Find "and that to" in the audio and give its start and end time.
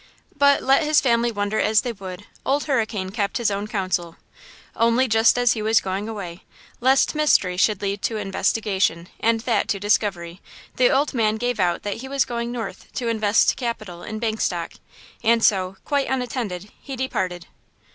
9.19-9.79